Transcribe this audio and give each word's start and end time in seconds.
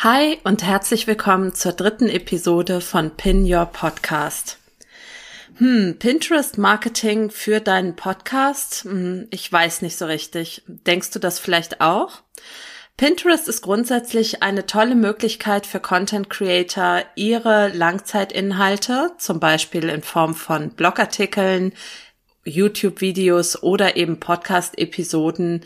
Hi 0.00 0.38
und 0.44 0.62
herzlich 0.62 1.06
willkommen 1.06 1.54
zur 1.54 1.72
dritten 1.72 2.10
Episode 2.10 2.82
von 2.82 3.16
Pin 3.16 3.50
Your 3.50 3.64
Podcast. 3.64 4.58
Hm, 5.54 5.96
Pinterest 5.98 6.58
Marketing 6.58 7.30
für 7.30 7.60
deinen 7.60 7.96
Podcast? 7.96 8.84
Hm, 8.84 9.26
ich 9.30 9.50
weiß 9.50 9.80
nicht 9.80 9.96
so 9.96 10.04
richtig. 10.04 10.62
Denkst 10.66 11.12
du 11.12 11.18
das 11.18 11.38
vielleicht 11.38 11.80
auch? 11.80 12.20
Pinterest 12.98 13.48
ist 13.48 13.62
grundsätzlich 13.62 14.42
eine 14.42 14.66
tolle 14.66 14.96
Möglichkeit 14.96 15.66
für 15.66 15.80
Content 15.80 16.28
Creator, 16.28 17.02
ihre 17.14 17.68
Langzeitinhalte, 17.68 19.12
zum 19.16 19.40
Beispiel 19.40 19.88
in 19.88 20.02
Form 20.02 20.34
von 20.34 20.72
Blogartikeln, 20.72 21.72
YouTube-Videos 22.44 23.62
oder 23.62 23.96
eben 23.96 24.20
Podcast-Episoden 24.20 25.64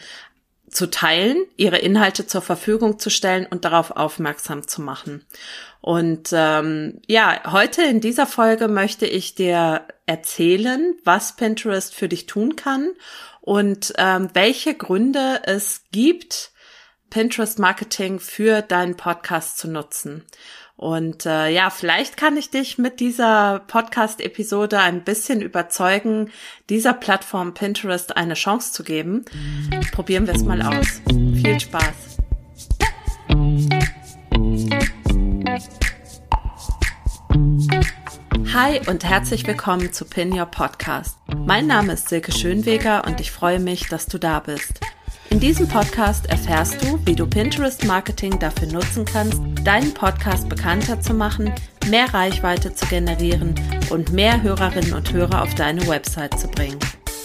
zu 0.71 0.91
teilen, 0.91 1.45
ihre 1.57 1.79
Inhalte 1.79 2.27
zur 2.27 2.43
Verfügung 2.43 2.99
zu 2.99 3.11
stellen 3.11 3.47
und 3.47 3.65
darauf 3.65 3.91
aufmerksam 3.93 4.67
zu 4.67 4.83
machen. 4.83 5.25
Und 5.81 6.31
ähm, 6.33 7.01
ja, 7.07 7.53
heute 7.53 7.83
in 7.83 8.01
dieser 8.01 8.27
Folge 8.27 8.69
möchte 8.69 9.07
ich 9.07 9.35
dir 9.35 9.87
erzählen, 10.07 10.95
was 11.05 11.37
Pinterest 11.37 11.95
für 11.95 12.09
dich 12.09 12.27
tun 12.27 12.57
kann 12.57 12.91
und 13.41 13.93
ähm, 13.97 14.29
welche 14.35 14.75
Gründe 14.75 15.41
es 15.45 15.85
gibt, 15.93 16.53
Pinterest 17.11 17.59
Marketing 17.59 18.21
für 18.21 18.63
deinen 18.63 18.97
Podcast 18.97 19.59
zu 19.59 19.69
nutzen. 19.69 20.25
Und 20.81 21.27
äh, 21.27 21.51
ja, 21.51 21.69
vielleicht 21.69 22.17
kann 22.17 22.39
ich 22.39 22.49
dich 22.49 22.79
mit 22.79 23.01
dieser 23.01 23.59
Podcast-Episode 23.67 24.79
ein 24.79 25.05
bisschen 25.05 25.43
überzeugen, 25.43 26.31
dieser 26.71 26.95
Plattform 26.95 27.53
Pinterest 27.53 28.17
eine 28.17 28.33
Chance 28.33 28.73
zu 28.73 28.83
geben. 28.83 29.27
Probieren 29.93 30.27
wir 30.27 30.35
es 30.35 30.43
mal 30.43 30.63
aus. 30.63 31.03
Viel 31.07 31.61
Spaß. 31.61 32.17
Hi 38.55 38.81
und 38.89 39.05
herzlich 39.05 39.47
willkommen 39.47 39.93
zu 39.93 40.07
Pin 40.07 40.33
Your 40.33 40.47
Podcast. 40.47 41.19
Mein 41.37 41.67
Name 41.67 41.93
ist 41.93 42.09
Silke 42.09 42.33
Schönweger 42.33 43.05
und 43.07 43.21
ich 43.21 43.31
freue 43.33 43.61
mich, 43.61 43.89
dass 43.89 44.07
du 44.07 44.17
da 44.17 44.41
bist. 44.41 44.81
In 45.31 45.39
diesem 45.39 45.69
Podcast 45.69 46.27
erfährst 46.27 46.83
du, 46.83 46.99
wie 47.07 47.15
du 47.15 47.25
Pinterest 47.25 47.85
Marketing 47.87 48.37
dafür 48.41 48.67
nutzen 48.67 49.05
kannst, 49.05 49.41
deinen 49.65 49.95
Podcast 49.95 50.49
bekannter 50.49 51.01
zu 51.01 51.15
machen, 51.15 51.53
mehr 51.89 52.13
Reichweite 52.13 52.75
zu 52.75 52.85
generieren 52.87 53.55
und 53.91 54.13
mehr 54.13 54.43
Hörerinnen 54.43 54.93
und 54.93 55.13
Hörer 55.13 55.43
auf 55.43 55.55
deine 55.55 55.87
Website 55.87 56.37
zu 56.39 56.49
bringen. 56.49 56.81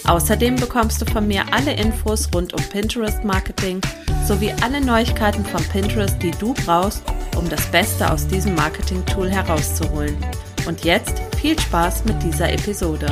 Außerdem 0.06 0.54
bekommst 0.54 1.02
du 1.02 1.06
von 1.06 1.26
mir 1.26 1.42
alle 1.50 1.72
Infos 1.72 2.28
rund 2.32 2.54
um 2.54 2.62
Pinterest 2.68 3.24
Marketing 3.24 3.80
sowie 4.24 4.52
alle 4.62 4.80
Neuigkeiten 4.80 5.44
von 5.44 5.62
Pinterest, 5.64 6.16
die 6.22 6.30
du 6.30 6.54
brauchst, 6.64 7.02
um 7.36 7.48
das 7.48 7.66
Beste 7.72 8.08
aus 8.08 8.28
diesem 8.28 8.54
Marketing-Tool 8.54 9.28
herauszuholen. 9.28 10.16
Und 10.68 10.84
jetzt 10.84 11.20
viel 11.40 11.58
Spaß 11.58 12.04
mit 12.04 12.22
dieser 12.22 12.52
Episode. 12.52 13.06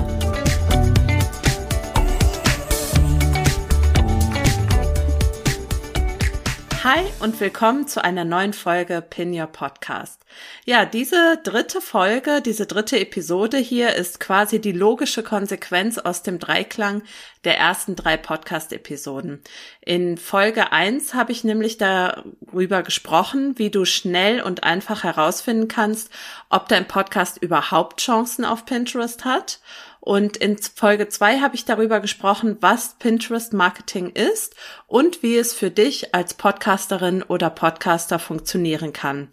Hi 6.85 7.03
und 7.21 7.41
willkommen 7.41 7.89
zu 7.89 8.05
einer 8.05 8.27
neuen 8.27 8.53
Folge 8.53 9.01
Pin 9.01 9.33
Your 9.33 9.47
Podcast. 9.47 10.21
Ja, 10.67 10.85
diese 10.85 11.41
dritte 11.43 11.81
Folge, 11.81 12.43
diese 12.43 12.67
dritte 12.67 13.01
Episode 13.01 13.57
hier 13.57 13.95
ist 13.95 14.21
quasi 14.21 14.61
die 14.61 14.73
logische 14.73 15.23
Konsequenz 15.23 15.97
aus 15.97 16.23
dem 16.23 16.39
Dreiklang 16.39 17.03
der 17.45 17.57
ersten 17.57 17.97
drei 17.97 18.19
Podcast-Episoden. 18.19 19.43
In 19.81 20.19
Folge 20.19 20.73
eins 20.73 21.15
habe 21.15 21.33
ich 21.33 21.43
nämlich 21.43 21.79
darüber 21.79 22.83
gesprochen, 22.83 23.59
wie 23.59 23.71
du 23.71 23.87
schnell 23.87 24.43
und 24.43 24.65
einfach 24.65 25.05
herausfinden 25.05 25.69
kannst, 25.69 26.11
ob 26.51 26.69
dein 26.69 26.87
Podcast 26.87 27.39
überhaupt 27.39 28.03
Chancen 28.03 28.45
auf 28.45 28.67
Pinterest 28.67 29.25
hat 29.25 29.61
und 30.07 30.37
in 30.37 30.59
Folge 30.59 31.09
zwei 31.09 31.41
habe 31.41 31.55
ich 31.55 31.65
darüber 31.65 31.99
gesprochen, 31.99 32.59
was 32.61 32.97
Pinterest 32.99 33.55
Marketing 33.55 34.11
ist 34.11 34.55
und 34.87 35.23
wie 35.23 35.39
es 35.39 35.55
für 35.55 35.71
dich 35.71 36.15
als 36.15 36.35
Podcasterin 36.35 37.23
oder 37.23 37.49
Podcaster 37.49 38.19
funktionieren 38.19 38.93
kann. 38.93 39.29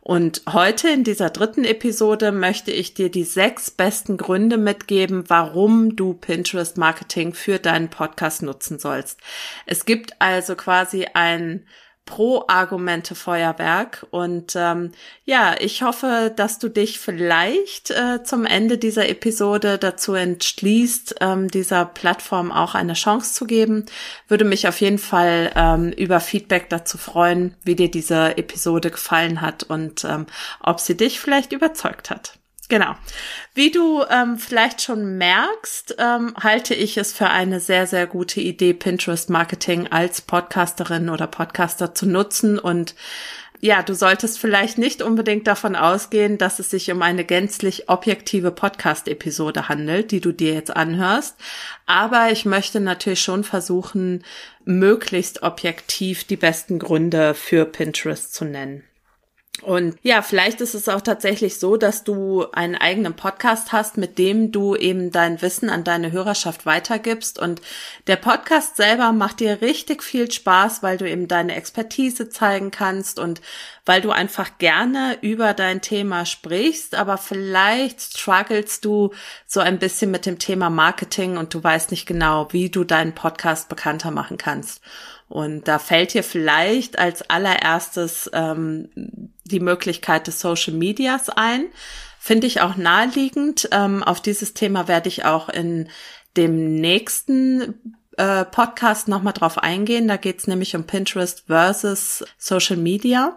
Und 0.00 0.40
heute 0.50 0.88
in 0.88 1.04
dieser 1.04 1.28
dritten 1.28 1.64
Episode 1.64 2.32
möchte 2.32 2.70
ich 2.70 2.94
dir 2.94 3.10
die 3.10 3.24
sechs 3.24 3.70
besten 3.70 4.16
Gründe 4.16 4.56
mitgeben, 4.56 5.24
warum 5.28 5.94
du 5.94 6.14
Pinterest 6.14 6.78
Marketing 6.78 7.34
für 7.34 7.58
deinen 7.58 7.90
Podcast 7.90 8.40
nutzen 8.40 8.78
sollst. 8.78 9.20
Es 9.66 9.84
gibt 9.84 10.22
also 10.22 10.56
quasi 10.56 11.06
ein 11.12 11.66
Pro-Argumente 12.04 13.14
Feuerwerk. 13.14 14.06
Und 14.10 14.54
ähm, 14.56 14.92
ja, 15.24 15.54
ich 15.58 15.82
hoffe, 15.82 16.32
dass 16.34 16.58
du 16.58 16.68
dich 16.68 16.98
vielleicht 16.98 17.90
äh, 17.90 18.22
zum 18.22 18.44
Ende 18.44 18.78
dieser 18.78 19.08
Episode 19.08 19.78
dazu 19.78 20.14
entschließt, 20.14 21.16
ähm, 21.20 21.48
dieser 21.48 21.86
Plattform 21.86 22.52
auch 22.52 22.74
eine 22.74 22.94
Chance 22.94 23.32
zu 23.32 23.46
geben. 23.46 23.86
Würde 24.28 24.44
mich 24.44 24.68
auf 24.68 24.80
jeden 24.80 24.98
Fall 24.98 25.50
ähm, 25.56 25.92
über 25.92 26.20
Feedback 26.20 26.68
dazu 26.68 26.98
freuen, 26.98 27.54
wie 27.64 27.74
dir 27.74 27.90
diese 27.90 28.36
Episode 28.36 28.90
gefallen 28.90 29.40
hat 29.40 29.62
und 29.62 30.04
ähm, 30.04 30.26
ob 30.60 30.80
sie 30.80 30.96
dich 30.96 31.20
vielleicht 31.20 31.52
überzeugt 31.52 32.10
hat. 32.10 32.38
Genau. 32.68 32.94
Wie 33.54 33.70
du 33.70 34.02
ähm, 34.10 34.38
vielleicht 34.38 34.80
schon 34.80 35.18
merkst, 35.18 35.96
ähm, 35.98 36.34
halte 36.42 36.74
ich 36.74 36.96
es 36.96 37.12
für 37.12 37.28
eine 37.28 37.60
sehr, 37.60 37.86
sehr 37.86 38.06
gute 38.06 38.40
Idee, 38.40 38.72
Pinterest 38.72 39.28
Marketing 39.28 39.88
als 39.88 40.22
Podcasterin 40.22 41.10
oder 41.10 41.26
Podcaster 41.26 41.94
zu 41.94 42.06
nutzen. 42.06 42.58
Und 42.58 42.94
ja, 43.60 43.82
du 43.82 43.94
solltest 43.94 44.38
vielleicht 44.38 44.78
nicht 44.78 45.02
unbedingt 45.02 45.46
davon 45.46 45.76
ausgehen, 45.76 46.38
dass 46.38 46.58
es 46.58 46.70
sich 46.70 46.90
um 46.90 47.02
eine 47.02 47.24
gänzlich 47.24 47.88
objektive 47.88 48.50
Podcast-Episode 48.50 49.68
handelt, 49.68 50.10
die 50.10 50.20
du 50.20 50.32
dir 50.32 50.54
jetzt 50.54 50.74
anhörst. 50.74 51.36
Aber 51.86 52.30
ich 52.30 52.44
möchte 52.44 52.80
natürlich 52.80 53.22
schon 53.22 53.44
versuchen, 53.44 54.24
möglichst 54.64 55.42
objektiv 55.42 56.24
die 56.24 56.36
besten 56.36 56.78
Gründe 56.78 57.34
für 57.34 57.66
Pinterest 57.66 58.34
zu 58.34 58.44
nennen. 58.44 58.84
Und 59.62 59.96
ja, 60.02 60.20
vielleicht 60.20 60.60
ist 60.60 60.74
es 60.74 60.88
auch 60.88 61.00
tatsächlich 61.00 61.58
so, 61.58 61.76
dass 61.76 62.02
du 62.02 62.44
einen 62.52 62.74
eigenen 62.74 63.14
Podcast 63.14 63.72
hast, 63.72 63.96
mit 63.96 64.18
dem 64.18 64.50
du 64.50 64.74
eben 64.74 65.12
dein 65.12 65.40
Wissen 65.42 65.70
an 65.70 65.84
deine 65.84 66.10
Hörerschaft 66.10 66.66
weitergibst. 66.66 67.38
Und 67.38 67.62
der 68.08 68.16
Podcast 68.16 68.76
selber 68.76 69.12
macht 69.12 69.40
dir 69.40 69.62
richtig 69.62 70.02
viel 70.02 70.30
Spaß, 70.30 70.82
weil 70.82 70.98
du 70.98 71.08
eben 71.08 71.28
deine 71.28 71.54
Expertise 71.54 72.28
zeigen 72.28 72.72
kannst 72.72 73.18
und 73.18 73.40
weil 73.86 74.00
du 74.00 74.10
einfach 74.10 74.58
gerne 74.58 75.18
über 75.20 75.54
dein 75.54 75.80
Thema 75.82 76.26
sprichst, 76.26 76.94
aber 76.94 77.16
vielleicht 77.16 78.00
strugglest 78.00 78.84
du 78.84 79.12
so 79.46 79.60
ein 79.60 79.78
bisschen 79.78 80.10
mit 80.10 80.26
dem 80.26 80.38
Thema 80.38 80.68
Marketing 80.68 81.36
und 81.36 81.54
du 81.54 81.62
weißt 81.62 81.90
nicht 81.90 82.06
genau, 82.06 82.48
wie 82.50 82.70
du 82.70 82.84
deinen 82.84 83.14
Podcast 83.14 83.68
bekannter 83.68 84.10
machen 84.10 84.36
kannst. 84.36 84.80
Und 85.28 85.66
da 85.68 85.78
fällt 85.78 86.14
dir 86.14 86.22
vielleicht 86.22 86.98
als 86.98 87.28
allererstes 87.28 88.30
ähm, 88.32 88.88
die 89.44 89.60
Möglichkeit 89.60 90.26
des 90.26 90.40
Social 90.40 90.74
Medias 90.74 91.28
ein. 91.30 91.66
Finde 92.18 92.46
ich 92.46 92.60
auch 92.60 92.76
naheliegend. 92.76 93.68
Ähm, 93.72 94.02
auf 94.02 94.20
dieses 94.20 94.54
Thema 94.54 94.88
werde 94.88 95.08
ich 95.08 95.24
auch 95.24 95.48
in 95.48 95.88
dem 96.36 96.76
nächsten 96.76 97.98
äh, 98.16 98.44
Podcast 98.44 99.08
nochmal 99.08 99.32
drauf 99.32 99.58
eingehen. 99.58 100.08
Da 100.08 100.16
geht 100.16 100.38
es 100.38 100.46
nämlich 100.46 100.76
um 100.76 100.84
Pinterest 100.84 101.44
versus 101.46 102.24
Social 102.38 102.76
Media. 102.76 103.36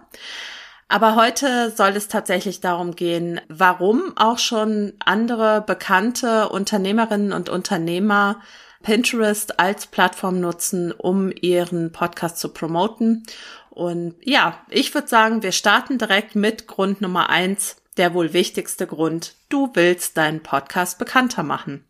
Aber 0.89 1.15
heute 1.15 1.71
soll 1.75 1.89
es 1.89 2.07
tatsächlich 2.07 2.61
darum 2.61 2.95
gehen, 2.95 3.41
warum 3.49 4.15
auch 4.15 4.39
schon 4.39 4.93
andere 5.03 5.61
bekannte 5.61 6.47
Unternehmerinnen 6.49 7.33
und 7.33 7.49
Unternehmer 7.49 8.39
Pinterest 8.83 9.59
als 9.59 9.87
Plattform 9.87 10.39
nutzen, 10.39 10.91
um 10.91 11.31
ihren 11.31 11.91
Podcast 11.91 12.39
zu 12.39 12.49
promoten. 12.49 13.23
Und 13.69 14.15
ja, 14.23 14.59
ich 14.69 14.93
würde 14.93 15.07
sagen, 15.07 15.43
wir 15.43 15.51
starten 15.51 15.97
direkt 15.97 16.35
mit 16.35 16.67
Grund 16.67 17.01
Nummer 17.01 17.29
eins, 17.29 17.77
der 17.97 18.13
wohl 18.13 18.33
wichtigste 18.33 18.87
Grund. 18.87 19.35
Du 19.49 19.71
willst 19.73 20.17
deinen 20.17 20.41
Podcast 20.41 20.99
bekannter 20.99 21.43
machen. 21.43 21.85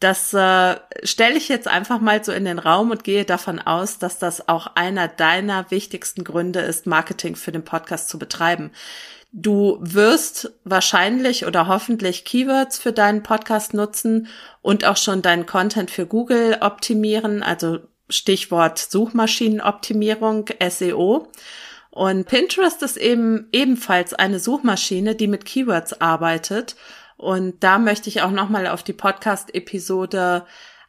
Das 0.00 0.34
äh, 0.34 0.76
stelle 1.04 1.36
ich 1.38 1.48
jetzt 1.48 1.68
einfach 1.68 2.00
mal 2.00 2.22
so 2.22 2.32
in 2.32 2.44
den 2.44 2.58
Raum 2.58 2.90
und 2.90 3.02
gehe 3.02 3.24
davon 3.24 3.58
aus, 3.58 3.98
dass 3.98 4.18
das 4.18 4.48
auch 4.48 4.66
einer 4.74 5.08
deiner 5.08 5.70
wichtigsten 5.70 6.22
Gründe 6.22 6.60
ist, 6.60 6.86
Marketing 6.86 7.34
für 7.34 7.52
den 7.52 7.64
Podcast 7.64 8.10
zu 8.10 8.18
betreiben. 8.18 8.72
Du 9.38 9.76
wirst 9.82 10.50
wahrscheinlich 10.64 11.44
oder 11.44 11.68
hoffentlich 11.68 12.24
Keywords 12.24 12.78
für 12.78 12.92
deinen 12.92 13.22
Podcast 13.22 13.74
nutzen 13.74 14.28
und 14.62 14.86
auch 14.86 14.96
schon 14.96 15.20
deinen 15.20 15.44
Content 15.44 15.90
für 15.90 16.06
Google 16.06 16.56
optimieren, 16.62 17.42
also 17.42 17.80
Stichwort 18.08 18.78
Suchmaschinenoptimierung, 18.78 20.46
SEO. 20.66 21.30
Und 21.90 22.24
Pinterest 22.24 22.82
ist 22.82 22.96
eben 22.96 23.48
ebenfalls 23.52 24.14
eine 24.14 24.40
Suchmaschine, 24.40 25.14
die 25.14 25.28
mit 25.28 25.44
Keywords 25.44 26.00
arbeitet. 26.00 26.74
Und 27.18 27.62
da 27.62 27.78
möchte 27.78 28.08
ich 28.08 28.22
auch 28.22 28.30
nochmal 28.30 28.66
auf 28.66 28.84
die 28.84 28.94
Podcast-Episode 28.94 30.46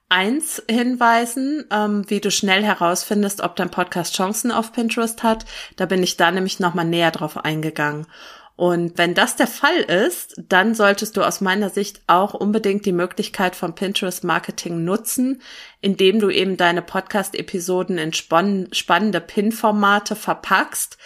1 0.08 0.64
hinweisen, 0.70 1.66
ähm, 1.70 2.10
wie 2.10 2.22
du 2.22 2.32
schnell 2.32 2.64
herausfindest, 2.64 3.42
ob 3.42 3.58
dein 3.58 3.72
Podcast 3.72 4.16
Chancen 4.16 4.52
auf 4.52 4.72
Pinterest 4.72 5.22
hat. 5.22 5.46
Da 5.76 5.86
bin 5.86 6.02
ich 6.02 6.16
da 6.16 6.32
nämlich 6.32 6.62
nochmal 6.62 6.86
näher 6.86 7.12
drauf 7.12 7.36
eingegangen. 7.38 8.08
Und 8.58 8.98
wenn 8.98 9.14
das 9.14 9.36
der 9.36 9.46
Fall 9.46 9.78
ist, 9.78 10.42
dann 10.50 10.74
solltest 10.74 11.16
du 11.16 11.22
aus 11.22 11.42
meiner 11.42 11.70
Sicht 11.70 12.02
auch 12.08 12.34
unbedingt 12.34 12.88
die 12.88 12.92
Möglichkeit 12.92 13.56
von 13.56 13.76
Pinterest 13.76 14.24
Marketing 14.24 14.84
nutzen, 14.84 15.44
indem 15.80 16.20
du 16.20 16.32
eben 16.32 16.58
deine 16.58 16.82
Podcast-Episoden 16.82 18.00
in 18.00 18.14
spannende 18.14 19.22
Pin-Formate 19.22 20.16
verpackst, 20.16 20.98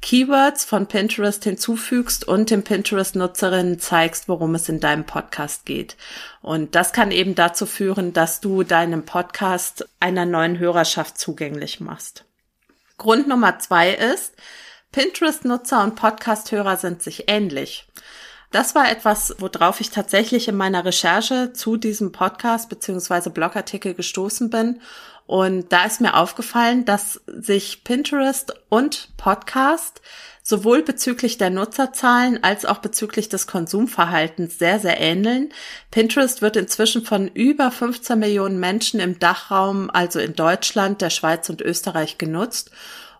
Keywords 0.00 0.64
von 0.64 0.86
Pinterest 0.86 1.42
hinzufügst 1.42 2.26
und 2.26 2.50
den 2.50 2.62
Pinterest-Nutzerinnen 2.62 3.80
zeigst, 3.80 4.28
worum 4.28 4.54
es 4.54 4.68
in 4.68 4.78
deinem 4.78 5.04
Podcast 5.04 5.66
geht. 5.66 5.96
Und 6.40 6.76
das 6.76 6.92
kann 6.92 7.10
eben 7.10 7.34
dazu 7.34 7.66
führen, 7.66 8.12
dass 8.12 8.40
du 8.40 8.62
deinen 8.62 9.04
Podcast 9.04 9.88
einer 9.98 10.24
neuen 10.24 10.60
Hörerschaft 10.60 11.18
zugänglich 11.18 11.80
machst. 11.80 12.24
Grund 12.96 13.26
Nummer 13.26 13.58
zwei 13.58 13.90
ist, 13.90 14.34
Pinterest-Nutzer 14.92 15.82
und 15.82 15.96
Podcast-Hörer 15.96 16.76
sind 16.76 17.02
sich 17.02 17.24
ähnlich. 17.28 17.88
Das 18.50 18.74
war 18.74 18.90
etwas, 18.90 19.34
worauf 19.38 19.80
ich 19.80 19.90
tatsächlich 19.90 20.46
in 20.46 20.56
meiner 20.56 20.84
Recherche 20.84 21.54
zu 21.54 21.78
diesem 21.78 22.12
Podcast 22.12 22.68
beziehungsweise 22.68 23.30
Blogartikel 23.30 23.94
gestoßen 23.94 24.50
bin. 24.50 24.80
Und 25.26 25.72
da 25.72 25.86
ist 25.86 26.02
mir 26.02 26.14
aufgefallen, 26.14 26.84
dass 26.84 27.22
sich 27.26 27.84
Pinterest 27.84 28.54
und 28.68 29.08
Podcast 29.16 30.02
sowohl 30.42 30.82
bezüglich 30.82 31.38
der 31.38 31.48
Nutzerzahlen 31.48 32.44
als 32.44 32.66
auch 32.66 32.78
bezüglich 32.78 33.30
des 33.30 33.46
Konsumverhaltens 33.46 34.58
sehr, 34.58 34.78
sehr 34.78 35.00
ähneln. 35.00 35.50
Pinterest 35.90 36.42
wird 36.42 36.56
inzwischen 36.56 37.06
von 37.06 37.28
über 37.28 37.70
15 37.70 38.18
Millionen 38.18 38.60
Menschen 38.60 39.00
im 39.00 39.18
Dachraum, 39.18 39.88
also 39.88 40.18
in 40.18 40.34
Deutschland, 40.34 41.00
der 41.00 41.10
Schweiz 41.10 41.48
und 41.48 41.62
Österreich 41.62 42.18
genutzt 42.18 42.70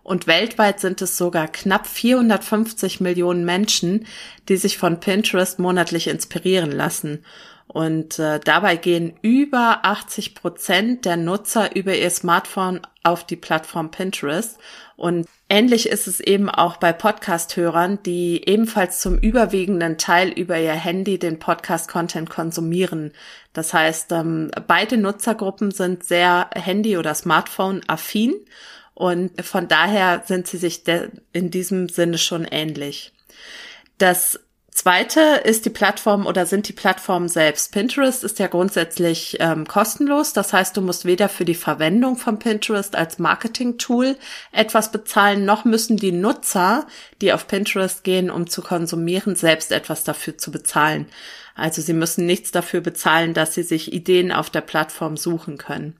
und 0.03 0.27
weltweit 0.27 0.81
sind 0.81 1.01
es 1.01 1.17
sogar 1.17 1.47
knapp 1.47 1.87
450 1.87 2.99
Millionen 2.99 3.45
Menschen, 3.45 4.05
die 4.49 4.57
sich 4.57 4.77
von 4.77 4.99
Pinterest 4.99 5.59
monatlich 5.59 6.07
inspirieren 6.07 6.71
lassen. 6.71 7.23
Und 7.67 8.19
äh, 8.19 8.39
dabei 8.39 8.75
gehen 8.75 9.13
über 9.21 9.79
80 9.83 10.35
Prozent 10.35 11.05
der 11.05 11.15
Nutzer 11.15 11.75
über 11.75 11.95
ihr 11.95 12.09
Smartphone 12.09 12.81
auf 13.03 13.25
die 13.25 13.37
Plattform 13.37 13.89
Pinterest. 13.89 14.59
Und 14.97 15.27
ähnlich 15.49 15.87
ist 15.87 16.07
es 16.07 16.19
eben 16.19 16.49
auch 16.49 16.77
bei 16.77 16.91
Podcast-Hörern, 16.93 18.03
die 18.03 18.47
ebenfalls 18.47 18.99
zum 18.99 19.17
überwiegenden 19.17 19.97
Teil 19.97 20.29
über 20.29 20.59
ihr 20.59 20.73
Handy 20.73 21.17
den 21.17 21.39
Podcast-Content 21.39 22.29
konsumieren. 22.29 23.13
Das 23.53 23.73
heißt, 23.73 24.11
ähm, 24.11 24.51
beide 24.67 24.97
Nutzergruppen 24.97 25.71
sind 25.71 26.03
sehr 26.03 26.49
Handy- 26.53 26.97
oder 26.97 27.15
Smartphone-affin 27.15 28.33
und 28.93 29.43
von 29.43 29.67
daher 29.67 30.23
sind 30.25 30.47
sie 30.47 30.57
sich 30.57 30.83
in 31.31 31.51
diesem 31.51 31.89
Sinne 31.89 32.17
schon 32.17 32.45
ähnlich. 32.45 33.11
Das 33.97 34.39
Zweite 34.73 35.41
ist 35.43 35.65
die 35.65 35.69
Plattform 35.69 36.25
oder 36.25 36.47
sind 36.47 36.67
die 36.67 36.73
Plattformen 36.73 37.29
selbst. 37.29 37.71
Pinterest 37.71 38.23
ist 38.23 38.39
ja 38.39 38.47
grundsätzlich 38.47 39.37
ähm, 39.39 39.67
kostenlos. 39.67 40.33
Das 40.33 40.51
heißt, 40.51 40.75
du 40.75 40.81
musst 40.81 41.05
weder 41.05 41.29
für 41.29 41.45
die 41.45 41.53
Verwendung 41.53 42.17
von 42.17 42.39
Pinterest 42.39 42.95
als 42.95 43.19
Marketing-Tool 43.19 44.17
etwas 44.51 44.91
bezahlen, 44.91 45.45
noch 45.45 45.63
müssen 45.63 45.97
die 45.97 46.11
Nutzer, 46.11 46.87
die 47.21 47.33
auf 47.33 47.47
Pinterest 47.47 48.03
gehen, 48.03 48.31
um 48.31 48.49
zu 48.49 48.63
konsumieren, 48.63 49.35
selbst 49.35 49.71
etwas 49.71 50.03
dafür 50.03 50.39
zu 50.39 50.51
bezahlen. 50.51 51.05
Also 51.55 51.83
sie 51.83 51.93
müssen 51.93 52.25
nichts 52.25 52.49
dafür 52.49 52.81
bezahlen, 52.81 53.35
dass 53.35 53.53
sie 53.53 53.63
sich 53.63 53.93
Ideen 53.93 54.31
auf 54.31 54.49
der 54.49 54.61
Plattform 54.61 55.17
suchen 55.17 55.59
können. 55.59 55.95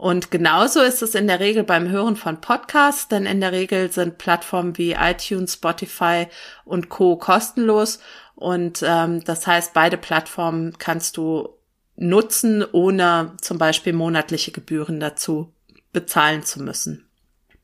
Und 0.00 0.30
genauso 0.30 0.80
ist 0.80 1.02
es 1.02 1.14
in 1.14 1.26
der 1.26 1.40
Regel 1.40 1.62
beim 1.62 1.90
Hören 1.90 2.16
von 2.16 2.40
Podcasts, 2.40 3.08
denn 3.08 3.26
in 3.26 3.42
der 3.42 3.52
Regel 3.52 3.92
sind 3.92 4.16
Plattformen 4.16 4.78
wie 4.78 4.92
iTunes, 4.92 5.52
Spotify 5.52 6.26
und 6.64 6.88
Co 6.88 7.16
kostenlos. 7.16 7.98
Und 8.34 8.82
ähm, 8.82 9.22
das 9.24 9.46
heißt, 9.46 9.74
beide 9.74 9.98
Plattformen 9.98 10.78
kannst 10.78 11.18
du 11.18 11.50
nutzen, 11.96 12.64
ohne 12.72 13.34
zum 13.42 13.58
Beispiel 13.58 13.92
monatliche 13.92 14.52
Gebühren 14.52 15.00
dazu 15.00 15.52
bezahlen 15.92 16.44
zu 16.44 16.62
müssen. 16.62 17.06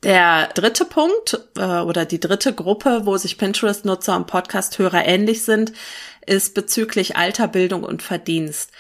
Der 0.03 0.49
dritte 0.49 0.85
Punkt 0.85 1.41
äh, 1.57 1.81
oder 1.81 2.05
die 2.05 2.21
dritte 2.21 2.53
Gruppe, 2.53 3.07
wo 3.07 3.17
sich 3.17 3.39
Pinterest-Nutzer 3.39 4.15
und 4.15 4.27
Podcast-Hörer 4.27 5.07
ähnlich 5.07 5.43
sind, 5.43 5.73
ist 6.27 6.55
bezüglich 6.55 7.17
Alter, 7.17 7.49
Bildung 7.49 7.83
und 7.85 8.03
Verdienst. 8.03 8.71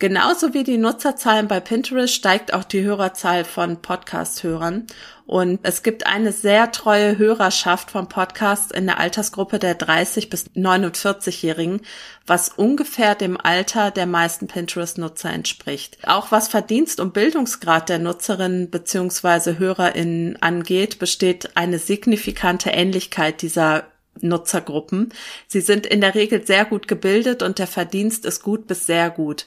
Genauso 0.00 0.54
wie 0.54 0.64
die 0.64 0.76
Nutzerzahlen 0.76 1.46
bei 1.46 1.60
Pinterest 1.60 2.12
steigt 2.12 2.52
auch 2.52 2.64
die 2.64 2.82
Hörerzahl 2.82 3.44
von 3.44 3.80
Podcast-Hörern. 3.80 4.86
Und 5.24 5.60
es 5.62 5.84
gibt 5.84 6.06
eine 6.06 6.32
sehr 6.32 6.72
treue 6.72 7.16
Hörerschaft 7.16 7.92
von 7.92 8.08
Podcasts 8.08 8.72
in 8.72 8.86
der 8.86 8.98
Altersgruppe 8.98 9.60
der 9.60 9.76
30 9.76 10.28
bis 10.28 10.50
49-Jährigen, 10.50 11.80
was 12.26 12.50
ungefähr 12.50 13.14
dem 13.14 13.40
Alter 13.40 13.92
der 13.92 14.06
meisten 14.06 14.48
Pinterest-Nutzer 14.48 15.30
entspricht. 15.30 15.96
Auch 16.06 16.32
was 16.32 16.48
Verdienst 16.48 16.98
und 16.98 17.14
Bildungsgrad 17.14 17.88
der 17.88 18.00
Nutzerinnen 18.00 18.70
bzw. 18.70 19.58
HörerInnen 19.58 20.42
angeht, 20.42 20.98
besteht 20.98 21.56
eine 21.56 21.78
signifikante 21.78 22.70
Ähnlichkeit 22.70 23.42
dieser 23.42 23.84
Nutzergruppen. 24.20 25.12
Sie 25.46 25.60
sind 25.60 25.86
in 25.86 26.00
der 26.00 26.14
Regel 26.14 26.46
sehr 26.46 26.64
gut 26.64 26.88
gebildet 26.88 27.42
und 27.42 27.58
der 27.58 27.66
Verdienst 27.66 28.24
ist 28.24 28.42
gut 28.42 28.66
bis 28.66 28.86
sehr 28.86 29.10
gut. 29.10 29.46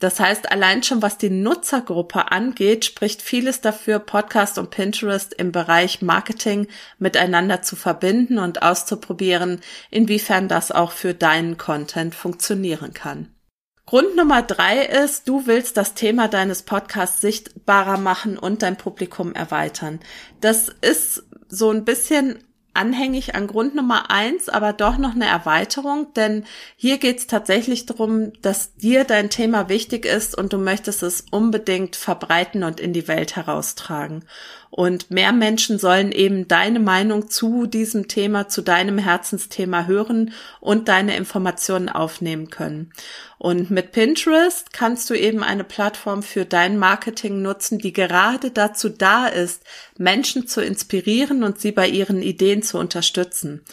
Das 0.00 0.20
heißt, 0.20 0.50
allein 0.50 0.82
schon 0.82 1.02
was 1.02 1.18
die 1.18 1.30
Nutzergruppe 1.30 2.30
angeht, 2.32 2.84
spricht 2.84 3.22
vieles 3.22 3.60
dafür, 3.60 4.00
Podcast 4.00 4.58
und 4.58 4.70
Pinterest 4.70 5.32
im 5.32 5.52
Bereich 5.52 6.02
Marketing 6.02 6.66
miteinander 6.98 7.62
zu 7.62 7.76
verbinden 7.76 8.38
und 8.38 8.62
auszuprobieren, 8.62 9.60
inwiefern 9.90 10.48
das 10.48 10.72
auch 10.72 10.92
für 10.92 11.14
deinen 11.14 11.56
Content 11.56 12.14
funktionieren 12.14 12.92
kann. 12.92 13.30
Grund 13.86 14.16
Nummer 14.16 14.42
drei 14.42 14.84
ist, 14.84 15.28
du 15.28 15.46
willst 15.46 15.76
das 15.76 15.94
Thema 15.94 16.26
deines 16.26 16.62
Podcasts 16.62 17.20
sichtbarer 17.20 17.98
machen 17.98 18.38
und 18.38 18.62
dein 18.62 18.76
Publikum 18.76 19.34
erweitern. 19.34 20.00
Das 20.40 20.70
ist 20.80 21.22
so 21.48 21.70
ein 21.70 21.84
bisschen 21.84 22.42
anhängig 22.74 23.34
an 23.34 23.46
Grund 23.46 23.74
Nummer 23.74 24.10
eins, 24.10 24.48
aber 24.48 24.72
doch 24.72 24.98
noch 24.98 25.14
eine 25.14 25.26
Erweiterung, 25.26 26.12
denn 26.14 26.44
hier 26.76 26.98
geht 26.98 27.18
es 27.18 27.26
tatsächlich 27.26 27.86
darum, 27.86 28.32
dass 28.42 28.74
dir 28.74 29.04
dein 29.04 29.30
Thema 29.30 29.68
wichtig 29.68 30.04
ist 30.04 30.36
und 30.36 30.52
du 30.52 30.58
möchtest 30.58 31.02
es 31.02 31.24
unbedingt 31.30 31.96
verbreiten 31.96 32.64
und 32.64 32.80
in 32.80 32.92
die 32.92 33.08
Welt 33.08 33.36
heraustragen. 33.36 34.24
Und 34.76 35.08
mehr 35.08 35.32
Menschen 35.32 35.78
sollen 35.78 36.10
eben 36.10 36.48
deine 36.48 36.80
Meinung 36.80 37.30
zu 37.30 37.66
diesem 37.66 38.08
Thema, 38.08 38.48
zu 38.48 38.60
deinem 38.60 38.98
Herzensthema 38.98 39.86
hören 39.86 40.32
und 40.60 40.88
deine 40.88 41.16
Informationen 41.16 41.88
aufnehmen 41.88 42.50
können. 42.50 42.92
Und 43.38 43.70
mit 43.70 43.92
Pinterest 43.92 44.72
kannst 44.72 45.10
du 45.10 45.14
eben 45.14 45.44
eine 45.44 45.62
Plattform 45.62 46.24
für 46.24 46.44
dein 46.44 46.76
Marketing 46.76 47.40
nutzen, 47.40 47.78
die 47.78 47.92
gerade 47.92 48.50
dazu 48.50 48.88
da 48.88 49.28
ist, 49.28 49.62
Menschen 49.96 50.48
zu 50.48 50.60
inspirieren 50.60 51.44
und 51.44 51.60
sie 51.60 51.70
bei 51.70 51.86
ihren 51.86 52.20
Ideen 52.20 52.64
zu 52.64 52.76
unterstützen. 52.76 53.64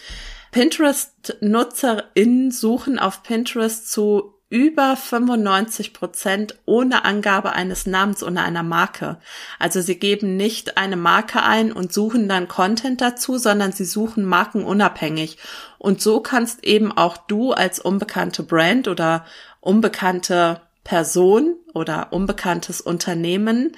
Pinterest-NutzerInnen 0.51 2.51
suchen 2.51 2.99
auf 2.99 3.23
Pinterest 3.23 3.91
zu 3.91 4.35
über 4.51 4.97
95 4.97 5.93
Prozent 5.93 6.59
ohne 6.65 7.05
Angabe 7.05 7.53
eines 7.53 7.85
Namens 7.85 8.21
oder 8.21 8.43
einer 8.43 8.63
Marke. 8.63 9.17
Also 9.59 9.81
sie 9.81 9.97
geben 9.97 10.35
nicht 10.35 10.77
eine 10.77 10.97
Marke 10.97 11.41
ein 11.41 11.71
und 11.71 11.93
suchen 11.93 12.27
dann 12.27 12.49
Content 12.49 12.99
dazu, 12.99 13.37
sondern 13.37 13.71
sie 13.71 13.85
suchen 13.85 14.25
Marken 14.25 14.65
unabhängig. 14.65 15.37
Und 15.77 16.01
so 16.01 16.19
kannst 16.19 16.65
eben 16.65 16.91
auch 16.91 17.15
du 17.15 17.53
als 17.53 17.79
unbekannte 17.79 18.43
Brand 18.43 18.89
oder 18.89 19.25
unbekannte 19.61 20.59
Person 20.83 21.55
oder 21.73 22.11
unbekanntes 22.11 22.81
Unternehmen 22.81 23.71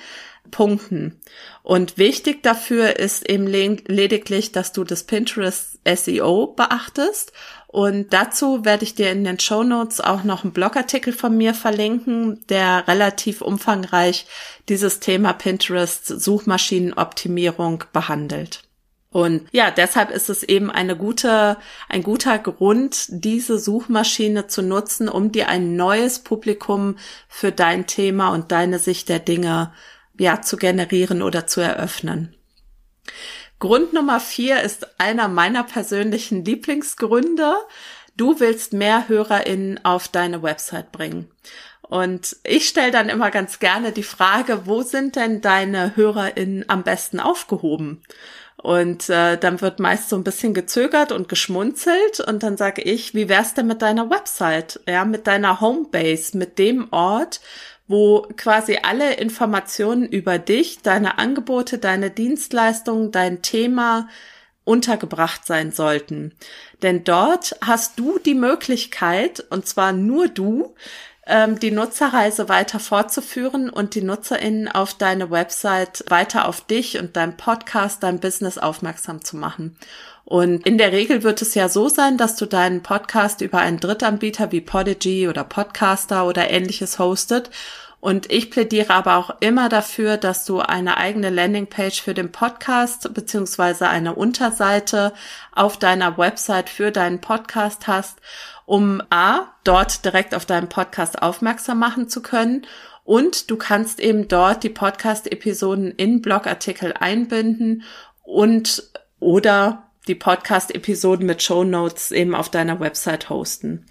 punkten. 0.51 1.19
Und 1.63 1.97
wichtig 1.97 2.43
dafür 2.43 2.97
ist 2.99 3.29
eben 3.29 3.47
lediglich, 3.47 4.51
dass 4.51 4.71
du 4.71 4.83
das 4.83 5.03
Pinterest 5.03 5.79
SEO 5.85 6.47
beachtest 6.47 7.33
und 7.73 8.13
dazu 8.13 8.65
werde 8.65 8.83
ich 8.83 8.93
dir 8.93 9.11
in 9.11 9.23
den 9.23 9.39
Show 9.39 9.63
Notes 9.63 9.99
auch 9.99 10.23
noch 10.23 10.43
einen 10.43 10.53
Blogartikel 10.53 11.11
von 11.11 11.35
mir 11.35 11.55
verlinken, 11.55 12.45
der 12.47 12.87
relativ 12.87 13.41
umfangreich 13.41 14.27
dieses 14.69 14.99
Thema 14.99 15.33
Pinterest 15.33 16.05
Suchmaschinenoptimierung 16.05 17.85
behandelt. 17.91 18.61
Und 19.09 19.47
ja, 19.51 19.71
deshalb 19.71 20.11
ist 20.11 20.29
es 20.29 20.43
eben 20.43 20.69
eine 20.69 20.95
gute, 20.95 21.57
ein 21.89 22.03
guter 22.03 22.37
Grund, 22.37 23.07
diese 23.09 23.57
Suchmaschine 23.57 24.45
zu 24.45 24.61
nutzen, 24.61 25.09
um 25.09 25.31
dir 25.31 25.49
ein 25.49 25.75
neues 25.75 26.19
Publikum 26.19 26.97
für 27.27 27.51
dein 27.51 27.87
Thema 27.87 28.29
und 28.29 28.51
deine 28.51 28.77
Sicht 28.77 29.09
der 29.09 29.19
Dinge 29.19 29.73
ja 30.23 30.41
zu 30.41 30.57
generieren 30.57 31.21
oder 31.21 31.45
zu 31.45 31.61
eröffnen. 31.61 32.35
Grund 33.59 33.93
Nummer 33.93 34.19
vier 34.19 34.61
ist 34.61 34.99
einer 34.99 35.27
meiner 35.27 35.63
persönlichen 35.63 36.43
Lieblingsgründe. 36.43 37.53
Du 38.17 38.39
willst 38.39 38.73
mehr 38.73 39.07
HörerInnen 39.07 39.85
auf 39.85 40.07
deine 40.07 40.43
Website 40.43 40.91
bringen. 40.91 41.31
Und 41.81 42.37
ich 42.43 42.67
stelle 42.67 42.91
dann 42.91 43.09
immer 43.09 43.29
ganz 43.29 43.59
gerne 43.59 43.91
die 43.91 44.03
Frage, 44.03 44.65
wo 44.65 44.81
sind 44.81 45.15
denn 45.15 45.41
deine 45.41 45.95
HörerInnen 45.95 46.65
am 46.67 46.83
besten 46.83 47.19
aufgehoben? 47.19 48.01
Und 48.57 49.09
äh, 49.09 49.37
dann 49.37 49.61
wird 49.61 49.79
meist 49.79 50.09
so 50.09 50.15
ein 50.15 50.23
bisschen 50.23 50.53
gezögert 50.53 51.11
und 51.11 51.27
geschmunzelt 51.27 52.21
und 52.21 52.43
dann 52.43 52.55
sage 52.55 52.81
ich, 52.81 53.13
wie 53.13 53.27
wär's 53.27 53.53
denn 53.53 53.67
mit 53.67 53.81
deiner 53.81 54.09
Website, 54.09 54.79
ja, 54.87 55.03
mit 55.03 55.27
deiner 55.27 55.59
Homebase, 55.59 56.37
mit 56.37 56.57
dem 56.59 56.87
Ort, 56.91 57.41
wo 57.87 58.27
quasi 58.37 58.79
alle 58.81 59.15
Informationen 59.15 60.07
über 60.07 60.39
dich, 60.39 60.81
deine 60.81 61.17
Angebote, 61.17 61.77
deine 61.77 62.09
Dienstleistungen, 62.09 63.11
dein 63.11 63.41
Thema 63.41 64.07
untergebracht 64.63 65.45
sein 65.45 65.71
sollten. 65.71 66.33
Denn 66.81 67.03
dort 67.03 67.55
hast 67.61 67.99
du 67.99 68.19
die 68.19 68.35
Möglichkeit, 68.35 69.45
und 69.49 69.67
zwar 69.67 69.91
nur 69.91 70.29
du, 70.29 70.73
ähm, 71.25 71.59
die 71.59 71.71
Nutzerreise 71.71 72.49
weiter 72.49 72.79
fortzuführen 72.79 73.69
und 73.69 73.95
die 73.95 74.01
NutzerInnen 74.01 74.67
auf 74.67 74.93
deine 74.93 75.31
Website 75.31 76.03
weiter 76.09 76.47
auf 76.47 76.61
dich 76.61 76.99
und 76.99 77.15
dein 77.15 77.37
Podcast, 77.37 78.03
dein 78.03 78.19
Business 78.19 78.57
aufmerksam 78.57 79.23
zu 79.23 79.37
machen. 79.37 79.77
Und 80.25 80.65
in 80.65 80.77
der 80.77 80.91
Regel 80.91 81.23
wird 81.23 81.41
es 81.41 81.53
ja 81.53 81.67
so 81.69 81.89
sein, 81.89 82.17
dass 82.17 82.35
du 82.35 82.45
deinen 82.45 82.81
Podcast 82.81 83.41
über 83.41 83.59
einen 83.59 83.79
Drittanbieter 83.79 84.51
wie 84.51 84.61
Podigy 84.61 85.27
oder 85.27 85.43
Podcaster 85.43 86.25
oder 86.25 86.49
ähnliches 86.49 86.97
hostet. 86.97 87.49
Und 87.99 88.29
ich 88.31 88.51
plädiere 88.51 88.93
aber 88.93 89.15
auch 89.15 89.35
immer 89.39 89.69
dafür, 89.69 90.17
dass 90.17 90.43
du 90.43 90.59
eine 90.59 90.97
eigene 90.97 91.29
Landingpage 91.29 92.01
für 92.01 92.13
den 92.13 92.31
Podcast 92.31 93.13
beziehungsweise 93.13 93.87
eine 93.87 94.13
Unterseite 94.15 95.13
auf 95.53 95.77
deiner 95.77 96.17
Website 96.17 96.69
für 96.69 96.91
deinen 96.91 97.21
Podcast 97.21 97.87
hast 97.87 98.19
um 98.65 99.01
A, 99.09 99.47
dort 99.63 100.05
direkt 100.05 100.33
auf 100.35 100.45
deinen 100.45 100.69
Podcast 100.69 101.21
aufmerksam 101.21 101.79
machen 101.79 102.09
zu 102.09 102.21
können 102.21 102.65
und 103.03 103.51
du 103.51 103.57
kannst 103.57 103.99
eben 103.99 104.27
dort 104.27 104.63
die 104.63 104.69
Podcast-Episoden 104.69 105.91
in 105.91 106.21
Blogartikel 106.21 106.93
einbinden 106.97 107.83
und 108.23 108.83
oder 109.19 109.83
die 110.07 110.15
Podcast-Episoden 110.15 111.25
mit 111.25 111.41
Show 111.41 111.63
Notes 111.63 112.11
eben 112.11 112.35
auf 112.35 112.49
deiner 112.49 112.79
Website 112.79 113.29
hosten. 113.29 113.85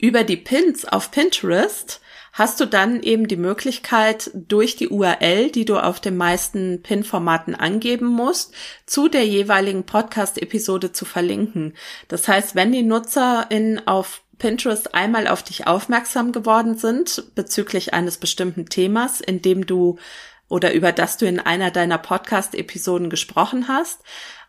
Über 0.00 0.22
die 0.22 0.36
Pins 0.36 0.84
auf 0.84 1.10
Pinterest 1.10 2.00
hast 2.32 2.60
du 2.60 2.66
dann 2.66 3.02
eben 3.02 3.26
die 3.26 3.36
Möglichkeit, 3.36 4.30
durch 4.32 4.76
die 4.76 4.88
URL, 4.88 5.50
die 5.50 5.64
du 5.64 5.76
auf 5.76 5.98
den 5.98 6.16
meisten 6.16 6.82
PIN-Formaten 6.82 7.56
angeben 7.56 8.06
musst, 8.06 8.54
zu 8.86 9.08
der 9.08 9.26
jeweiligen 9.26 9.84
Podcast-Episode 9.84 10.92
zu 10.92 11.04
verlinken. 11.04 11.74
Das 12.06 12.28
heißt, 12.28 12.54
wenn 12.54 12.70
die 12.70 12.84
NutzerInnen 12.84 13.88
auf 13.88 14.22
Pinterest 14.38 14.94
einmal 14.94 15.26
auf 15.26 15.42
dich 15.42 15.66
aufmerksam 15.66 16.30
geworden 16.30 16.78
sind 16.78 17.34
bezüglich 17.34 17.92
eines 17.92 18.18
bestimmten 18.18 18.66
Themas, 18.66 19.20
in 19.20 19.42
dem 19.42 19.66
du 19.66 19.98
oder 20.48 20.72
über 20.72 20.92
das 20.92 21.18
du 21.18 21.26
in 21.26 21.40
einer 21.40 21.70
deiner 21.70 21.98
Podcast-Episoden 21.98 23.10
gesprochen 23.10 23.68
hast, 23.68 24.00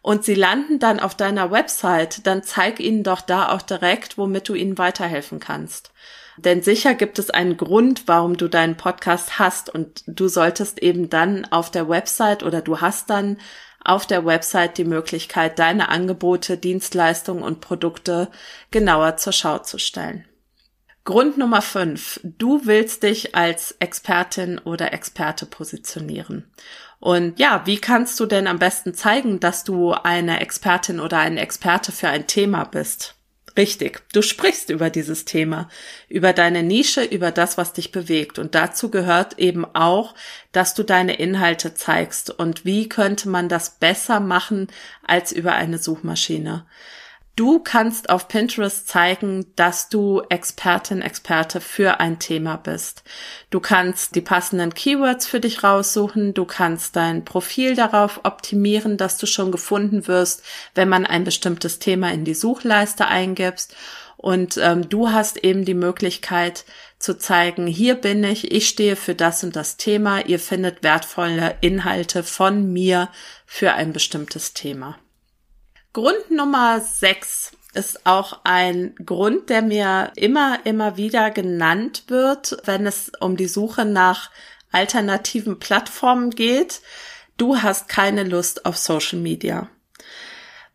und 0.01 0.23
sie 0.23 0.35
landen 0.35 0.79
dann 0.79 0.99
auf 0.99 1.15
deiner 1.15 1.51
Website, 1.51 2.25
dann 2.25 2.43
zeig 2.43 2.79
ihnen 2.79 3.03
doch 3.03 3.21
da 3.21 3.49
auch 3.49 3.61
direkt, 3.61 4.17
womit 4.17 4.47
du 4.49 4.53
ihnen 4.53 4.77
weiterhelfen 4.77 5.39
kannst. 5.39 5.91
Denn 6.37 6.61
sicher 6.61 6.93
gibt 6.93 7.19
es 7.19 7.29
einen 7.29 7.57
Grund, 7.57 8.03
warum 8.07 8.37
du 8.37 8.47
deinen 8.47 8.77
Podcast 8.77 9.39
hast 9.39 9.69
und 9.69 10.03
du 10.07 10.29
solltest 10.29 10.81
eben 10.81 11.09
dann 11.09 11.45
auf 11.45 11.69
der 11.69 11.89
Website 11.89 12.43
oder 12.43 12.61
du 12.61 12.79
hast 12.79 13.09
dann 13.09 13.37
auf 13.83 14.05
der 14.05 14.25
Website 14.25 14.77
die 14.77 14.85
Möglichkeit, 14.85 15.59
deine 15.59 15.89
Angebote, 15.89 16.57
Dienstleistungen 16.57 17.43
und 17.43 17.61
Produkte 17.61 18.29
genauer 18.71 19.17
zur 19.17 19.33
Schau 19.33 19.59
zu 19.59 19.77
stellen. 19.77 20.25
Grund 21.05 21.37
Nummer 21.37 21.61
fünf: 21.61 22.19
Du 22.23 22.65
willst 22.65 23.03
dich 23.03 23.35
als 23.35 23.75
Expertin 23.79 24.59
oder 24.59 24.93
Experte 24.93 25.45
positionieren. 25.45 26.51
Und 26.99 27.39
ja, 27.39 27.61
wie 27.65 27.77
kannst 27.77 28.19
du 28.19 28.25
denn 28.25 28.47
am 28.47 28.59
besten 28.59 28.93
zeigen, 28.93 29.39
dass 29.39 29.63
du 29.63 29.93
eine 29.93 30.41
Expertin 30.41 30.99
oder 30.99 31.19
ein 31.19 31.37
Experte 31.37 31.91
für 31.91 32.09
ein 32.09 32.27
Thema 32.27 32.65
bist? 32.65 33.15
Richtig, 33.57 34.03
du 34.13 34.21
sprichst 34.21 34.69
über 34.69 34.89
dieses 34.89 35.25
Thema, 35.25 35.69
über 36.07 36.33
deine 36.33 36.63
Nische, 36.63 37.03
über 37.03 37.31
das, 37.31 37.57
was 37.57 37.73
dich 37.73 37.91
bewegt. 37.91 38.37
Und 38.37 38.53
dazu 38.55 38.89
gehört 38.89 39.39
eben 39.39 39.65
auch, 39.65 40.13
dass 40.51 40.75
du 40.75 40.83
deine 40.83 41.15
Inhalte 41.15 41.73
zeigst. 41.73 42.29
Und 42.29 42.63
wie 42.63 42.87
könnte 42.87 43.27
man 43.27 43.49
das 43.49 43.71
besser 43.71 44.19
machen 44.19 44.67
als 45.05 45.31
über 45.31 45.53
eine 45.53 45.77
Suchmaschine? 45.77 46.65
Du 47.35 47.59
kannst 47.59 48.09
auf 48.09 48.27
Pinterest 48.27 48.87
zeigen, 48.89 49.45
dass 49.55 49.87
du 49.87 50.21
Expertin, 50.27 51.01
Experte 51.01 51.61
für 51.61 52.01
ein 52.01 52.19
Thema 52.19 52.57
bist. 52.57 53.03
Du 53.49 53.61
kannst 53.61 54.15
die 54.15 54.21
passenden 54.21 54.73
Keywords 54.73 55.25
für 55.25 55.39
dich 55.39 55.63
raussuchen. 55.63 56.33
Du 56.33 56.43
kannst 56.43 56.97
dein 56.97 57.23
Profil 57.23 57.75
darauf 57.75 58.19
optimieren, 58.23 58.97
dass 58.97 59.17
du 59.17 59.25
schon 59.25 59.53
gefunden 59.53 60.05
wirst, 60.07 60.43
wenn 60.75 60.89
man 60.89 61.05
ein 61.05 61.23
bestimmtes 61.23 61.79
Thema 61.79 62.11
in 62.11 62.25
die 62.25 62.33
Suchleiste 62.33 63.07
eingibst. 63.07 63.73
Und 64.17 64.57
ähm, 64.57 64.89
du 64.89 65.11
hast 65.11 65.37
eben 65.37 65.63
die 65.63 65.73
Möglichkeit 65.73 66.65
zu 66.97 67.17
zeigen, 67.17 67.67
hier 67.67 67.95
bin 67.95 68.21
ich, 68.25 68.51
ich 68.51 68.67
stehe 68.67 68.97
für 68.97 69.15
das 69.15 69.45
und 69.45 69.55
das 69.55 69.77
Thema. 69.77 70.25
Ihr 70.25 70.39
findet 70.39 70.83
wertvolle 70.83 71.55
Inhalte 71.61 72.23
von 72.23 72.73
mir 72.73 73.07
für 73.45 73.71
ein 73.75 73.93
bestimmtes 73.93 74.53
Thema. 74.53 74.97
Grund 75.93 76.29
Nummer 76.29 76.81
sechs 76.81 77.51
ist 77.73 78.05
auch 78.05 78.41
ein 78.43 78.95
Grund, 79.05 79.49
der 79.49 79.61
mir 79.61 80.11
immer, 80.15 80.65
immer 80.65 80.97
wieder 80.97 81.31
genannt 81.31 82.03
wird, 82.07 82.57
wenn 82.65 82.85
es 82.85 83.11
um 83.19 83.37
die 83.37 83.47
Suche 83.47 83.85
nach 83.85 84.31
alternativen 84.71 85.59
Plattformen 85.59 86.31
geht. 86.31 86.81
Du 87.37 87.61
hast 87.61 87.87
keine 87.87 88.23
Lust 88.23 88.65
auf 88.65 88.77
Social 88.77 89.19
Media. 89.19 89.69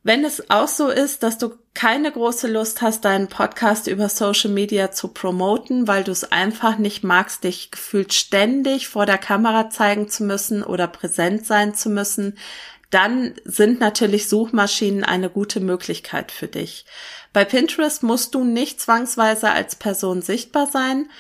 Wenn 0.03 0.25
es 0.25 0.51
auch 0.51 0.69
so 0.69 0.89
ist, 0.89 1.23
dass 1.23 1.39
du 1.39 1.55
keine 1.75 2.13
große 2.13 2.47
Lust 2.47 2.83
hast, 2.83 3.05
deinen 3.05 3.29
Podcast 3.29 3.89
über 3.89 4.09
Social 4.09 4.51
Media 4.51 4.93
zu 4.93 5.09
promoten, 5.09 5.89
weil 5.89 6.05
du 6.05 6.13
es 6.13 6.31
einfach 6.31 6.79
nicht 6.79 7.03
magst, 7.03 7.45
dich 7.45 7.73
gefühlt 7.73 8.15
ständig 8.15 8.89
vor 8.89 9.07
der 9.07 9.19
Kamera 9.19 9.71
zeigen 9.71 10.09
zu 10.09 10.23
müssen 10.23 10.63
oder 10.63 10.87
präsent 10.87 11.47
sein 11.47 11.75
zu 11.75 11.91
müssen, 11.91 12.39
dann 12.91 13.35
sind 13.45 13.81
natürlich 13.81 14.29
Suchmaschinen 14.29 15.03
eine 15.03 15.29
gute 15.29 15.59
Möglichkeit 15.59 16.31
für 16.31 16.47
dich. 16.47 16.87
Bei 17.33 17.45
Pinterest 17.45 18.05
musst 18.05 18.37
du 18.37 18.45
nicht 18.45 18.81
zwangsweise 18.81 19.51
als 19.51 19.75
Person 19.75 20.23
sichtbar 20.23 20.69
sein. 20.69 21.11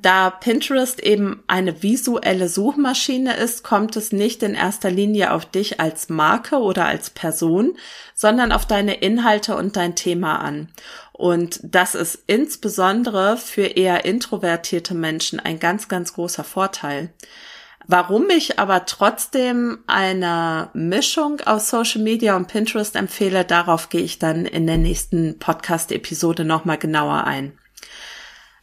Da 0.00 0.30
Pinterest 0.30 1.00
eben 1.00 1.42
eine 1.46 1.82
visuelle 1.82 2.48
Suchmaschine 2.48 3.36
ist, 3.36 3.62
kommt 3.62 3.96
es 3.96 4.10
nicht 4.10 4.42
in 4.42 4.54
erster 4.54 4.90
Linie 4.90 5.32
auf 5.32 5.44
dich 5.44 5.80
als 5.80 6.08
Marke 6.08 6.56
oder 6.56 6.86
als 6.86 7.10
Person, 7.10 7.76
sondern 8.14 8.52
auf 8.52 8.66
deine 8.66 8.94
Inhalte 8.94 9.54
und 9.54 9.76
dein 9.76 9.94
Thema 9.94 10.40
an. 10.40 10.68
Und 11.12 11.60
das 11.62 11.94
ist 11.94 12.24
insbesondere 12.26 13.36
für 13.36 13.66
eher 13.66 14.04
introvertierte 14.04 14.94
Menschen 14.94 15.38
ein 15.38 15.58
ganz, 15.58 15.88
ganz 15.88 16.14
großer 16.14 16.42
Vorteil. 16.42 17.12
Warum 17.86 18.30
ich 18.30 18.58
aber 18.58 18.86
trotzdem 18.86 19.80
eine 19.86 20.70
Mischung 20.72 21.40
aus 21.44 21.68
Social 21.68 22.00
Media 22.00 22.36
und 22.36 22.46
Pinterest 22.46 22.96
empfehle, 22.96 23.44
darauf 23.44 23.88
gehe 23.88 24.02
ich 24.02 24.18
dann 24.18 24.46
in 24.46 24.66
der 24.66 24.78
nächsten 24.78 25.38
Podcast-Episode 25.38 26.44
nochmal 26.44 26.78
genauer 26.78 27.24
ein. 27.24 27.58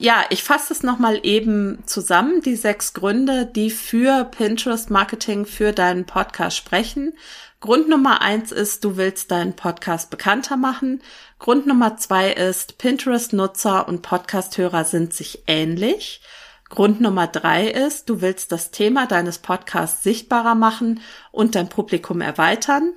Ja, 0.01 0.23
ich 0.29 0.43
fasse 0.43 0.71
es 0.71 0.81
nochmal 0.81 1.19
eben 1.23 1.83
zusammen, 1.85 2.41
die 2.41 2.55
sechs 2.55 2.93
Gründe, 2.93 3.45
die 3.45 3.69
für 3.69 4.23
Pinterest 4.23 4.89
Marketing 4.89 5.45
für 5.45 5.73
deinen 5.73 6.05
Podcast 6.05 6.55
sprechen. 6.55 7.17
Grund 7.59 7.89
Nummer 7.89 8.21
eins 8.21 8.53
ist, 8.53 8.85
du 8.85 8.95
willst 8.95 9.29
deinen 9.29 9.57
Podcast 9.57 10.09
bekannter 10.09 10.55
machen. 10.55 11.01
Grund 11.37 11.67
Nummer 11.67 11.97
zwei 11.97 12.31
ist, 12.31 12.77
Pinterest-Nutzer 12.77 13.89
und 13.89 14.01
Podcast-Hörer 14.01 14.85
sind 14.85 15.13
sich 15.13 15.43
ähnlich. 15.47 16.21
Grund 16.69 17.01
Nummer 17.01 17.27
drei 17.27 17.67
ist, 17.67 18.07
du 18.09 18.21
willst 18.21 18.53
das 18.53 18.71
Thema 18.71 19.05
deines 19.05 19.39
Podcasts 19.39 20.01
sichtbarer 20.01 20.55
machen 20.55 21.01
und 21.33 21.55
dein 21.55 21.67
Publikum 21.67 22.21
erweitern. 22.21 22.93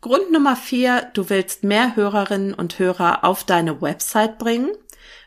Grund 0.00 0.30
Nummer 0.30 0.54
vier, 0.54 1.10
du 1.14 1.30
willst 1.30 1.64
mehr 1.64 1.96
Hörerinnen 1.96 2.54
und 2.54 2.78
Hörer 2.78 3.24
auf 3.24 3.42
deine 3.42 3.82
Website 3.82 4.38
bringen. 4.38 4.70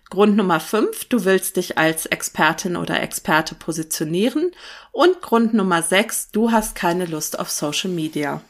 Grund 0.10 0.38
Nummer 0.38 0.62
fünf, 0.62 1.06
du 1.06 1.26
willst 1.26 1.58
dich 1.58 1.78
als 1.78 2.06
Expertin 2.06 2.78
oder 2.78 3.02
Experte 3.02 3.56
positionieren. 3.56 4.52
Und 4.92 5.22
Grund 5.22 5.54
Nummer 5.54 5.82
sechs, 5.82 6.32
du 6.32 6.52
hast 6.52 6.76
keine 6.76 7.06
Lust 7.06 7.38
auf 7.40 7.50
Social 7.50 7.92
Media. 7.92 8.42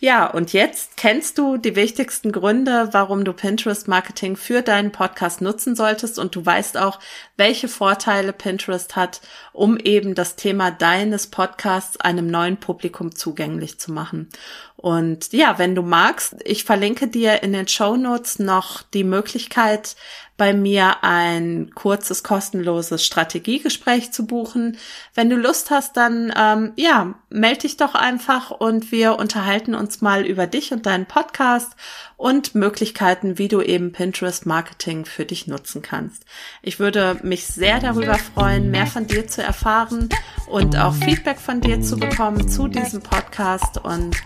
Ja, 0.00 0.26
und 0.26 0.52
jetzt 0.52 0.96
kennst 0.96 1.38
du 1.38 1.56
die 1.56 1.74
wichtigsten 1.74 2.30
Gründe, 2.30 2.90
warum 2.92 3.24
du 3.24 3.32
Pinterest 3.32 3.88
Marketing 3.88 4.36
für 4.36 4.62
deinen 4.62 4.92
Podcast 4.92 5.40
nutzen 5.40 5.74
solltest 5.74 6.20
und 6.20 6.36
du 6.36 6.46
weißt 6.46 6.76
auch, 6.76 7.00
welche 7.36 7.66
Vorteile 7.66 8.32
Pinterest 8.32 8.94
hat, 8.94 9.20
um 9.52 9.76
eben 9.76 10.14
das 10.14 10.36
Thema 10.36 10.70
deines 10.70 11.26
Podcasts 11.26 11.98
einem 11.98 12.28
neuen 12.28 12.58
Publikum 12.58 13.12
zugänglich 13.16 13.80
zu 13.80 13.90
machen. 13.90 14.28
Und 14.76 15.32
ja, 15.32 15.58
wenn 15.58 15.74
du 15.74 15.82
magst, 15.82 16.36
ich 16.44 16.62
verlinke 16.62 17.08
dir 17.08 17.42
in 17.42 17.52
den 17.52 17.66
Show 17.66 17.96
Notes 17.96 18.38
noch 18.38 18.82
die 18.82 19.02
Möglichkeit, 19.02 19.96
bei 20.38 20.54
mir 20.54 21.02
ein 21.02 21.72
kurzes, 21.74 22.22
kostenloses 22.22 23.04
Strategiegespräch 23.04 24.12
zu 24.12 24.24
buchen. 24.24 24.78
Wenn 25.14 25.28
du 25.28 25.36
Lust 25.36 25.70
hast, 25.70 25.96
dann 25.96 26.32
ähm, 26.34 26.72
ja, 26.76 27.14
melde 27.28 27.62
dich 27.62 27.76
doch 27.76 27.94
einfach 27.94 28.52
und 28.52 28.92
wir 28.92 29.18
unterhalten 29.18 29.74
uns 29.74 30.00
mal 30.00 30.24
über 30.24 30.46
dich 30.46 30.72
und 30.72 30.86
deinen 30.86 31.06
Podcast 31.06 31.72
und 32.16 32.54
Möglichkeiten, 32.54 33.36
wie 33.36 33.48
du 33.48 33.60
eben 33.60 33.90
Pinterest 33.90 34.46
Marketing 34.46 35.04
für 35.04 35.24
dich 35.24 35.48
nutzen 35.48 35.82
kannst. 35.82 36.24
Ich 36.62 36.78
würde 36.78 37.18
mich 37.24 37.46
sehr 37.46 37.80
darüber 37.80 38.14
freuen, 38.14 38.70
mehr 38.70 38.86
von 38.86 39.08
dir 39.08 39.26
zu 39.26 39.42
erfahren 39.42 40.08
und 40.48 40.76
auch 40.76 40.94
Feedback 40.94 41.40
von 41.40 41.60
dir 41.60 41.80
zu 41.80 41.96
bekommen 41.96 42.48
zu 42.48 42.68
diesem 42.68 43.02
Podcast. 43.02 43.78
Und 43.78 44.16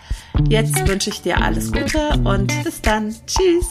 jetzt 0.48 0.86
wünsche 0.86 1.08
ich 1.08 1.22
dir 1.22 1.40
alles 1.40 1.72
Gute 1.72 2.20
und 2.24 2.52
bis 2.64 2.82
dann. 2.82 3.14
Tschüss. 3.26 3.66